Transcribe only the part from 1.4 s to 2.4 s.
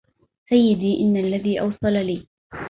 أوصل لي